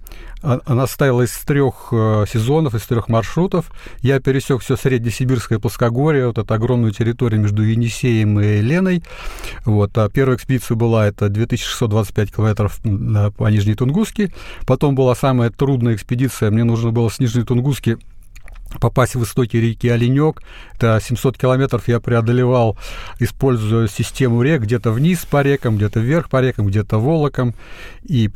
она 0.65 0.87
состояла 0.87 1.23
из 1.23 1.31
трех 1.39 1.89
э, 1.91 2.25
сезонов, 2.31 2.75
из 2.75 2.83
трех 2.83 3.09
маршрутов. 3.09 3.71
Я 4.01 4.19
пересек 4.19 4.61
все 4.61 4.75
Среднесибирское 4.75 5.59
плоскогорье, 5.59 6.27
вот 6.27 6.37
эту 6.37 6.53
огромную 6.53 6.91
территорию 6.91 7.41
между 7.41 7.63
Енисеем 7.63 8.39
и 8.39 8.61
Леной. 8.61 9.03
Вот. 9.65 9.97
А 9.97 10.09
первая 10.09 10.37
экспедиция 10.37 10.75
была 10.75 11.07
это 11.07 11.29
2625 11.29 12.35
километров 12.35 12.79
по 13.37 13.47
Нижней 13.49 13.75
Тунгуске. 13.75 14.31
Потом 14.67 14.95
была 14.95 15.15
самая 15.15 15.49
трудная 15.49 15.95
экспедиция. 15.95 16.51
Мне 16.51 16.63
нужно 16.63 16.91
было 16.91 17.09
с 17.09 17.19
Нижней 17.19 17.43
Тунгуски 17.43 17.97
попасть 18.79 19.15
в 19.15 19.23
истоки 19.23 19.57
реки 19.57 19.87
Оленек. 19.87 20.41
Это 20.75 20.99
700 21.01 21.37
километров 21.37 21.87
я 21.87 21.99
преодолевал, 21.99 22.77
используя 23.19 23.87
систему 23.87 24.41
рек, 24.41 24.61
где-то 24.61 24.91
вниз 24.91 25.25
по 25.25 25.41
рекам, 25.41 25.77
где-то 25.77 25.99
вверх 25.99 26.29
по 26.29 26.41
рекам, 26.41 26.67
где-то 26.67 26.97
волоком. 26.97 27.53
И 28.03 28.29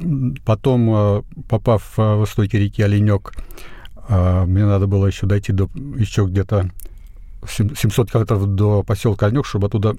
потом, 0.45 0.89
э, 0.93 1.21
попав 1.47 1.93
э, 1.97 2.15
в 2.15 2.25
истоки 2.25 2.55
реки 2.55 2.81
Оленек, 2.81 3.33
э, 4.07 4.45
мне 4.45 4.65
надо 4.65 4.87
было 4.87 5.07
еще 5.07 5.25
дойти 5.25 5.51
до 5.51 5.69
еще 5.97 6.25
где-то 6.25 6.69
700 7.47 8.11
километров 8.11 8.45
до 8.55 8.83
поселка 8.83 9.27
Оленек, 9.27 9.45
чтобы 9.45 9.67
оттуда 9.67 9.95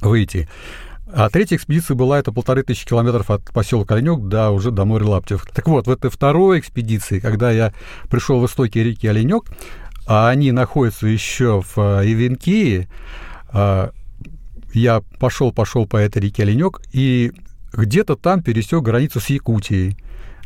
выйти. 0.00 0.48
А 1.12 1.30
третья 1.30 1.56
экспедиция 1.56 1.94
была 1.94 2.18
это 2.18 2.32
полторы 2.32 2.64
тысячи 2.64 2.84
километров 2.84 3.30
от 3.30 3.44
поселка 3.52 3.94
Оленек 3.94 4.26
до 4.28 4.50
уже 4.50 4.72
до 4.72 4.84
моря 4.84 5.06
Лаптев. 5.06 5.46
Так 5.54 5.68
вот, 5.68 5.86
в 5.86 5.90
этой 5.90 6.10
второй 6.10 6.58
экспедиции, 6.58 7.20
когда 7.20 7.52
я 7.52 7.72
пришел 8.10 8.40
в 8.40 8.46
истоки 8.46 8.78
реки 8.78 9.06
Оленек, 9.06 9.44
а 10.06 10.28
они 10.28 10.50
находятся 10.50 11.06
еще 11.06 11.62
в 11.62 11.78
Ивенкии, 11.78 12.88
а, 13.48 13.92
я 14.72 15.00
пошел, 15.20 15.52
пошел 15.52 15.86
по 15.86 15.96
этой 15.96 16.22
реке 16.22 16.42
Оленек 16.42 16.80
и 16.92 17.32
где-то 17.72 18.16
там 18.16 18.42
пересек 18.42 18.82
границу 18.82 19.20
с 19.20 19.26
Якутией 19.26 19.96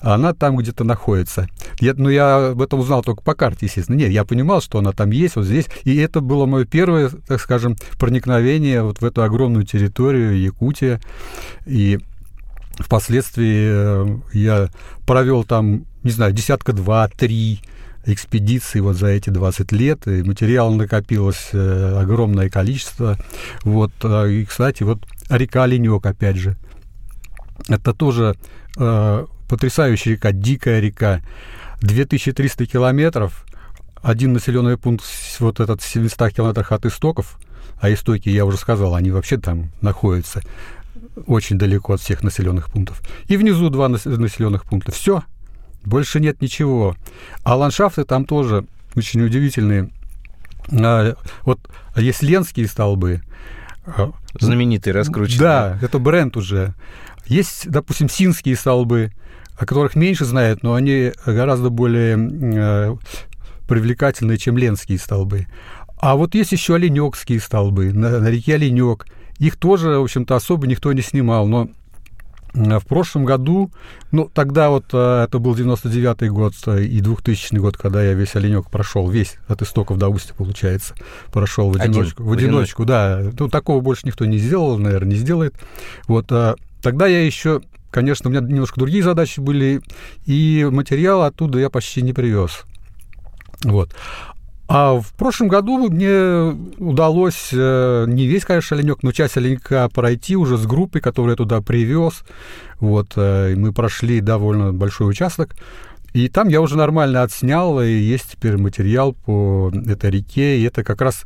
она 0.01 0.33
там 0.33 0.57
где-то 0.57 0.85
находится. 0.85 1.49
Я, 1.81 1.95
ну, 1.95 2.09
я 2.09 2.49
об 2.49 2.63
этом 2.63 2.81
узнал 2.81 3.03
только 3.03 3.23
по 3.23 3.35
карте, 3.35 3.67
естественно. 3.67 3.97
Нет, 3.97 4.11
я 4.11 4.25
понимал, 4.25 4.61
что 4.61 4.79
она 4.79 4.93
там 4.93 5.11
есть, 5.11 5.37
вот 5.37 5.45
здесь. 5.45 5.67
И 5.85 5.97
это 5.97 6.21
было 6.21 6.47
мое 6.47 6.65
первое, 6.65 7.11
так 7.11 7.41
скажем, 7.41 7.77
проникновение 7.99 8.83
вот 8.83 9.01
в 9.01 9.05
эту 9.05 9.23
огромную 9.23 9.65
территорию 9.67 10.41
Якутия. 10.41 11.01
И 11.67 11.99
впоследствии 12.79 13.69
э, 13.71 14.19
я 14.33 14.69
провел 15.07 15.45
там, 15.45 15.85
не 16.03 16.11
знаю, 16.11 16.33
десятка 16.33 16.73
два-три 16.73 17.61
экспедиции 18.07 18.81
вот 18.81 18.97
за 18.97 19.09
эти 19.09 19.29
20 19.29 19.73
лет, 19.73 20.07
и 20.07 20.23
материала 20.23 20.75
накопилось 20.75 21.51
э, 21.53 21.99
огромное 22.01 22.49
количество. 22.49 23.19
Вот, 23.63 23.93
э, 24.03 24.31
и, 24.31 24.45
кстати, 24.47 24.83
вот 24.83 25.01
река 25.29 25.65
Оленек, 25.65 26.07
опять 26.07 26.37
же, 26.37 26.57
это 27.69 27.93
тоже 27.93 28.37
потрясающая 29.51 30.13
река, 30.13 30.31
дикая 30.31 30.79
река, 30.79 31.21
2300 31.81 32.67
километров, 32.67 33.45
один 34.01 34.33
населенный 34.33 34.79
пункт 34.79 35.05
вот 35.41 35.59
этот 35.59 35.83
в 35.83 35.89
700 35.89 36.33
километрах 36.33 36.71
от 36.71 36.87
истоков, 36.87 37.37
а 37.81 37.93
истоки, 37.93 38.29
я 38.29 38.47
уже 38.47 38.57
сказал, 38.57 38.95
они 38.95 39.11
вообще 39.11 39.39
там 39.39 39.71
находятся 39.81 40.41
очень 41.27 41.59
далеко 41.59 41.95
от 41.95 42.01
всех 42.01 42.23
населенных 42.23 42.71
пунктов. 42.71 43.03
И 43.27 43.37
внизу 43.37 43.71
два 43.71 43.89
населенных 43.89 44.65
пункта. 44.65 44.93
Все, 44.93 45.25
больше 45.85 46.21
нет 46.21 46.41
ничего. 46.41 46.95
А 47.43 47.57
ландшафты 47.57 48.05
там 48.05 48.27
тоже 48.27 48.65
очень 48.95 49.21
удивительные. 49.23 49.91
А, 50.71 51.17
вот 51.43 51.59
есть 51.97 52.23
ленские 52.23 52.69
столбы. 52.69 53.23
А, 53.85 54.13
Знаменитые, 54.39 54.95
раскрученные. 54.95 55.41
Да, 55.41 55.79
это 55.83 55.99
бренд 55.99 56.37
уже. 56.37 56.75
Есть, 57.27 57.69
допустим, 57.69 58.09
синские 58.09 58.55
столбы 58.55 59.11
о 59.61 59.67
которых 59.67 59.95
меньше 59.95 60.25
знают, 60.25 60.63
но 60.63 60.73
они 60.73 61.13
гораздо 61.27 61.69
более 61.69 62.17
э, 62.17 62.97
привлекательные, 63.69 64.39
чем 64.39 64.57
ленские 64.57 64.99
столбы. 64.99 65.49
А 65.99 66.17
вот 66.17 66.35
есть 66.35 66.53
еще 66.53 66.77
оленекские 66.77 67.41
столбы 67.41 67.93
на, 67.93 68.21
на 68.21 68.29
реке 68.29 68.55
Оленек. 68.55 69.07
Их 69.39 69.57
тоже, 69.57 69.99
в 69.99 70.03
общем-то, 70.05 70.35
особо 70.35 70.67
никто 70.67 70.91
не 70.95 71.03
снимал, 71.03 71.47
но 71.47 71.69
в 72.55 72.87
прошлом 72.87 73.27
году, 73.27 73.71
ну, 74.13 74.31
тогда 74.33 74.71
вот 74.71 74.87
э, 74.95 75.25
это 75.29 75.39
был 75.39 75.55
99-й 75.55 76.31
год 76.31 76.55
э, 76.67 76.85
и 76.85 77.01
2000 77.03 77.55
год, 77.57 77.77
когда 77.77 78.03
я 78.03 78.15
весь 78.15 78.35
Оленек 78.37 78.71
прошел, 78.71 79.11
весь 79.11 79.37
от 79.47 79.61
истоков 79.61 79.99
до 79.99 80.09
устья, 80.09 80.33
получается, 80.35 80.95
прошел 81.33 81.71
в 81.71 81.77
одиночку. 81.77 82.23
Один, 82.23 82.31
в 82.31 82.33
одиночку, 82.33 82.83
в 82.85 82.87
да. 82.87 83.23
Ну, 83.39 83.49
такого 83.51 83.83
больше 83.83 84.07
никто 84.07 84.25
не 84.25 84.39
сделал, 84.39 84.79
наверное, 84.79 85.11
не 85.11 85.17
сделает. 85.17 85.55
Вот, 86.09 86.33
тогда 86.81 87.07
я 87.07 87.25
еще 87.25 87.61
Конечно, 87.91 88.31
у 88.31 88.33
меня 88.33 88.41
немножко 88.41 88.79
другие 88.79 89.03
задачи 89.03 89.41
были, 89.41 89.81
и 90.25 90.67
материал 90.71 91.23
оттуда 91.23 91.59
я 91.59 91.71
почти 91.71 92.03
не 92.03 92.13
привез. 92.13 92.63
Вот. 93.65 93.95
А 94.73 95.01
в 95.01 95.13
прошлом 95.15 95.49
году 95.49 95.89
мне 95.89 96.57
удалось 96.79 97.49
э, 97.53 98.05
не 98.07 98.27
весь, 98.27 98.45
конечно, 98.45 98.77
оленек, 98.77 99.03
но 99.03 99.11
часть 99.11 99.37
оленька 99.37 99.89
пройти 99.93 100.37
уже 100.37 100.57
с 100.57 100.65
группой, 100.65 101.01
которую 101.01 101.33
я 101.33 101.37
туда 101.37 101.61
привез. 101.61 102.23
Вот, 102.79 103.15
э, 103.17 103.57
мы 103.57 103.73
прошли 103.73 104.21
довольно 104.21 104.73
большой 104.73 105.11
участок. 105.11 105.57
И 106.13 106.29
там 106.29 106.47
я 106.47 106.61
уже 106.61 106.77
нормально 106.77 107.25
отснял, 107.25 107.83
и 107.83 107.89
есть 107.91 108.33
теперь 108.33 108.59
материал 108.59 109.13
по 109.13 109.73
этой 109.89 110.11
реке. 110.13 110.61
И 110.61 110.63
это 110.63 110.85
как 110.85 111.01
раз 111.01 111.25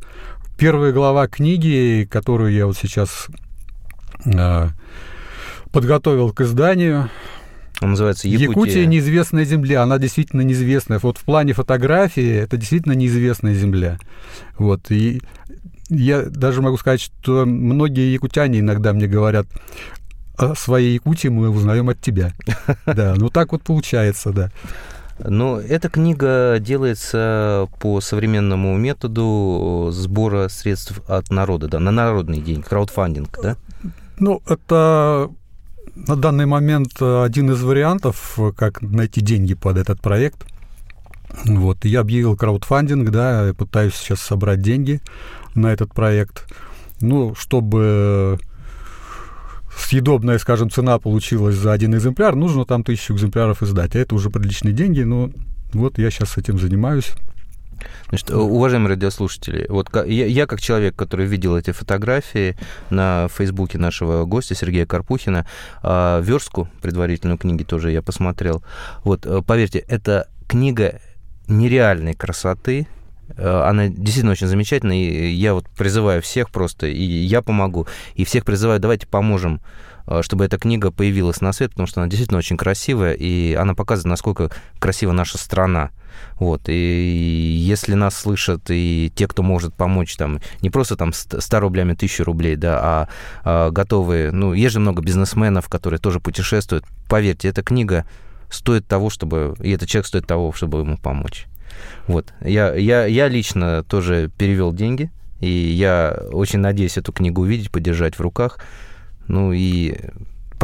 первая 0.57 0.91
глава 0.91 1.27
книги, 1.27 2.07
которую 2.09 2.51
я 2.51 2.65
вот 2.65 2.77
сейчас 2.77 3.27
э, 4.25 4.69
подготовил 5.75 6.31
к 6.31 6.39
изданию. 6.41 7.09
Он 7.81 7.91
называется 7.91 8.29
Якутия. 8.29 8.49
Якутия 8.49 8.85
неизвестная 8.85 9.43
земля. 9.43 9.83
Она 9.83 9.97
действительно 9.97 10.41
неизвестная. 10.41 10.99
Вот 10.99 11.17
в 11.17 11.23
плане 11.23 11.51
фотографии 11.51 12.35
это 12.37 12.55
действительно 12.55 12.93
неизвестная 12.93 13.53
земля. 13.53 13.99
Вот. 14.57 14.89
И 14.89 15.21
я 15.89 16.21
даже 16.23 16.61
могу 16.61 16.77
сказать, 16.77 17.01
что 17.01 17.45
многие 17.45 18.13
якутяне 18.13 18.59
иногда 18.59 18.93
мне 18.93 19.07
говорят, 19.07 19.47
о 20.37 20.55
своей 20.55 20.93
Якутии 20.93 21.27
мы 21.27 21.49
узнаем 21.49 21.89
от 21.89 21.99
тебя. 21.99 22.33
Да, 22.85 23.13
ну 23.17 23.29
так 23.29 23.51
вот 23.51 23.63
получается, 23.63 24.31
да. 24.31 24.51
Но 25.19 25.59
эта 25.59 25.89
книга 25.89 26.57
делается 26.59 27.67
по 27.79 28.01
современному 28.01 28.77
методу 28.77 29.89
сбора 29.91 30.49
средств 30.49 31.01
от 31.07 31.29
народа, 31.31 31.67
да, 31.67 31.79
на 31.79 31.91
народный 31.91 32.41
день, 32.41 32.61
краудфандинг, 32.61 33.39
да? 33.41 33.55
Ну, 34.19 34.41
это 34.47 35.29
на 35.95 36.15
данный 36.15 36.45
момент 36.45 37.01
э, 37.01 37.23
один 37.23 37.51
из 37.51 37.61
вариантов, 37.63 38.35
э, 38.37 38.51
как 38.55 38.81
найти 38.81 39.21
деньги 39.21 39.53
под 39.53 39.77
этот 39.77 40.01
проект. 40.01 40.45
Вот, 41.45 41.83
я 41.85 42.01
объявил 42.01 42.35
краудфандинг, 42.35 43.09
да, 43.09 43.53
пытаюсь 43.57 43.95
сейчас 43.95 44.21
собрать 44.21 44.61
деньги 44.61 45.01
на 45.53 45.71
этот 45.71 45.93
проект. 45.93 46.45
Ну, 47.01 47.35
чтобы 47.35 48.39
съедобная, 49.77 50.37
скажем, 50.39 50.69
цена 50.69 50.97
получилась 50.99 51.55
за 51.55 51.73
один 51.73 51.95
экземпляр, 51.95 52.35
нужно 52.35 52.65
там 52.65 52.83
тысячу 52.83 53.13
экземпляров 53.13 53.63
издать. 53.63 53.95
А 53.95 53.99
это 53.99 54.15
уже 54.15 54.29
приличные 54.29 54.73
деньги, 54.73 55.01
но 55.01 55.29
вот 55.73 55.97
я 55.97 56.09
сейчас 56.09 56.37
этим 56.37 56.57
занимаюсь. 56.57 57.11
Значит, 58.09 58.31
уважаемые 58.31 58.89
радиослушатели, 58.89 59.65
вот 59.69 59.89
я, 60.05 60.25
я 60.25 60.45
как 60.47 60.61
человек, 60.61 60.95
который 60.95 61.25
видел 61.25 61.57
эти 61.57 61.71
фотографии 61.71 62.57
на 62.89 63.27
фейсбуке 63.29 63.77
нашего 63.77 64.25
гостя 64.25 64.55
Сергея 64.55 64.85
Карпухина, 64.85 65.45
а, 65.81 66.21
верстку 66.21 66.67
предварительную 66.81 67.37
книги 67.37 67.63
тоже 67.63 67.91
я 67.91 68.01
посмотрел. 68.01 68.63
Вот, 69.03 69.25
э, 69.25 69.41
поверьте, 69.45 69.79
это 69.79 70.27
книга 70.47 70.99
нереальной 71.47 72.13
красоты, 72.13 72.87
она 73.37 73.87
действительно 73.87 74.31
очень 74.31 74.47
замечательная, 74.47 74.97
и 74.97 75.29
я 75.29 75.53
вот 75.53 75.67
призываю 75.69 76.21
всех 76.21 76.51
просто, 76.51 76.87
и 76.87 77.03
я 77.03 77.41
помогу, 77.41 77.87
и 78.15 78.25
всех 78.25 78.45
призываю, 78.45 78.79
давайте 78.79 79.07
поможем 79.07 79.61
э, 80.07 80.21
чтобы 80.21 80.45
эта 80.45 80.57
книга 80.57 80.91
появилась 80.91 81.41
на 81.41 81.51
свет, 81.51 81.71
потому 81.71 81.87
что 81.87 82.01
она 82.01 82.09
действительно 82.09 82.37
очень 82.37 82.57
красивая, 82.57 83.13
и 83.13 83.53
она 83.53 83.73
показывает, 83.73 84.09
насколько 84.09 84.51
красива 84.79 85.11
наша 85.11 85.37
страна. 85.37 85.91
Вот, 86.39 86.69
и 86.69 86.73
если 86.73 87.93
нас 87.93 88.15
слышат 88.15 88.69
и 88.69 89.11
те, 89.15 89.27
кто 89.27 89.43
может 89.43 89.73
помочь, 89.73 90.15
там, 90.15 90.39
не 90.61 90.69
просто 90.69 90.95
там 90.95 91.11
100 91.13 91.59
рублями, 91.59 91.93
1000 91.93 92.23
рублей, 92.23 92.55
да, 92.55 92.79
а, 92.81 93.09
а 93.43 93.71
готовые, 93.71 94.31
ну, 94.31 94.53
есть 94.53 94.73
же 94.73 94.79
много 94.79 95.01
бизнесменов, 95.01 95.67
которые 95.67 95.99
тоже 95.99 96.19
путешествуют. 96.19 96.85
Поверьте, 97.09 97.47
эта 97.49 97.63
книга 97.63 98.05
стоит 98.49 98.87
того, 98.87 99.09
чтобы, 99.09 99.55
и 99.59 99.71
этот 99.71 99.89
человек 99.89 100.07
стоит 100.07 100.27
того, 100.27 100.53
чтобы 100.53 100.79
ему 100.79 100.97
помочь. 100.97 101.47
Вот, 102.07 102.33
я, 102.41 102.73
я, 102.73 103.05
я 103.05 103.27
лично 103.27 103.83
тоже 103.83 104.31
перевел 104.37 104.73
деньги, 104.73 105.11
и 105.39 105.47
я 105.47 106.17
очень 106.31 106.59
надеюсь 106.59 106.97
эту 106.97 107.11
книгу 107.11 107.41
увидеть, 107.41 107.71
подержать 107.71 108.15
в 108.15 108.21
руках. 108.21 108.59
Ну 109.27 109.53
и 109.53 109.95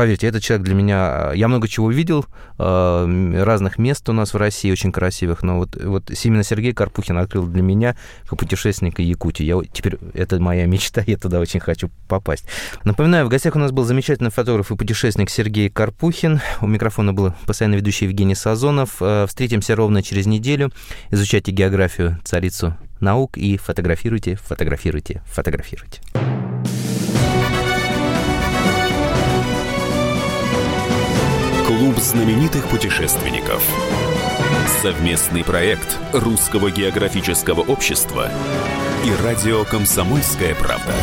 поверьте, 0.02 0.26
этот 0.26 0.42
человек 0.42 0.66
для 0.66 0.74
меня... 0.74 1.32
Я 1.36 1.48
много 1.48 1.68
чего 1.68 1.92
видел, 1.92 2.26
разных 2.58 3.78
мест 3.78 4.10
у 4.10 4.14
нас 4.14 4.34
в 4.34 4.38
России 4.38 4.72
очень 4.72 4.92
красивых, 4.92 5.44
но 5.44 5.58
вот, 5.58 5.76
вот 5.76 6.12
именно 6.24 6.42
Сергей 6.44 6.74
Карпухин 6.74 7.20
открыл 7.20 7.46
для 7.46 7.62
меня, 7.62 7.96
как 8.28 8.40
путешественника 8.40 9.04
Якутии. 9.04 9.44
Я 9.44 9.62
теперь... 9.72 10.00
Это 10.16 10.40
моя 10.40 10.66
мечта, 10.66 11.04
я 11.06 11.18
туда 11.18 11.40
очень 11.40 11.60
хочу 11.60 11.92
попасть. 12.08 12.46
Напоминаю, 12.84 13.28
в 13.28 13.30
гостях 13.30 13.56
у 13.56 13.60
нас 13.60 13.72
был 13.72 13.84
замечательный 13.84 14.32
фотограф 14.32 14.72
и 14.72 14.76
путешественник 14.76 15.30
Сергей 15.30 15.70
Карпухин. 15.70 16.42
У 16.62 16.66
микрофона 16.66 17.14
был 17.14 17.36
постоянно 17.46 17.76
ведущий 17.76 18.06
Евгений 18.06 18.34
Сазонов. 18.34 19.00
Встретимся 19.28 19.76
ровно 19.76 20.02
через 20.02 20.26
неделю. 20.26 20.72
Изучайте 21.12 21.52
географию, 21.52 22.18
царицу 22.24 22.76
наук 23.00 23.38
и 23.38 23.56
фотографируйте, 23.58 24.36
фотографируйте, 24.36 25.22
фотографируйте. 25.28 26.02
Клуб 31.82 31.98
знаменитых 31.98 32.68
путешественников. 32.68 33.64
Совместный 34.84 35.44
проект 35.44 35.98
Русского 36.14 36.70
географического 36.70 37.62
общества 37.62 38.30
и 39.04 39.12
радио 39.24 39.64
«Комсомольская 39.64 40.54
правда». 40.54 40.94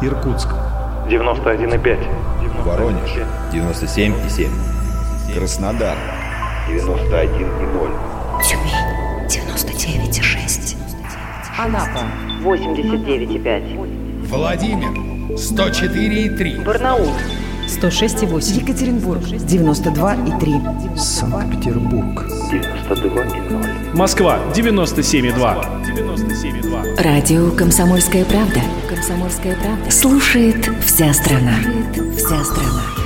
Иркутск. 0.00 0.46
91,5. 1.08 2.62
Воронеж. 2.62 3.10
97,7. 3.52 4.48
Краснодар. 5.34 5.98
91,0. 6.68 7.90
Тюмень. 8.44 9.26
99,6. 9.26 10.76
Анапа. 11.58 12.04
89,5. 12.44 14.28
Владимир. 14.28 15.15
104,3. 15.36 16.64
Барнаул. 16.64 17.12
106,8. 17.68 18.60
Екатеринбург. 18.60 19.22
92,3. 19.22 20.96
Санкт-Петербург. 20.96 22.24
92,0. 22.50 23.94
Москва. 23.94 24.38
97,2. 24.54 25.36
97,2. 25.84 27.02
Радио 27.02 27.50
«Комсомольская 27.50 28.24
правда». 28.24 28.60
«Комсомольская 28.88 29.56
правда». 29.56 29.90
Слушает 29.90 30.70
вся 30.84 31.12
страна. 31.12 31.54
Слушает 31.62 32.16
вся 32.18 32.44
страна. 32.44 33.05